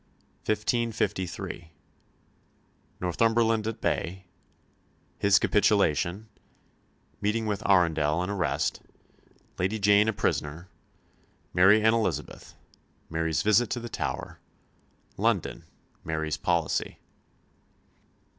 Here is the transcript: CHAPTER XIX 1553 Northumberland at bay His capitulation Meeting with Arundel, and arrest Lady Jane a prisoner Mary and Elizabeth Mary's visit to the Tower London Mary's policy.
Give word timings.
CHAPTER 0.47 0.55
XIX 0.55 0.85
1553 0.89 1.71
Northumberland 3.01 3.67
at 3.67 3.81
bay 3.81 4.25
His 5.19 5.37
capitulation 5.37 6.27
Meeting 7.21 7.45
with 7.45 7.61
Arundel, 7.69 8.23
and 8.23 8.31
arrest 8.31 8.81
Lady 9.59 9.77
Jane 9.77 10.07
a 10.07 10.13
prisoner 10.13 10.69
Mary 11.53 11.83
and 11.83 11.93
Elizabeth 11.93 12.55
Mary's 13.11 13.43
visit 13.43 13.69
to 13.69 13.79
the 13.79 13.89
Tower 13.89 14.39
London 15.17 15.65
Mary's 16.03 16.37
policy. 16.37 16.97